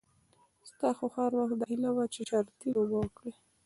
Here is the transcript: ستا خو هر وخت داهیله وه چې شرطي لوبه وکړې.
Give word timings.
ستا 0.69 0.89
خو 0.97 1.05
هر 1.15 1.31
وخت 1.39 1.55
داهیله 1.61 1.89
وه 1.95 2.05
چې 2.13 2.21
شرطي 2.29 2.67
لوبه 2.75 2.97
وکړې. 2.99 3.31